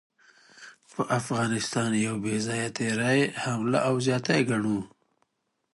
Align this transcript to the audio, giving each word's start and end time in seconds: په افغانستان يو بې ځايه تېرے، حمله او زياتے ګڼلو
په 0.91 1.01
افغانستان 1.19 1.89
يو 2.05 2.15
بې 2.23 2.35
ځايه 2.45 2.69
تېرے، 2.77 3.19
حمله 3.43 3.79
او 3.87 3.95
زياتے 4.05 4.37
ګڼلو 4.49 4.79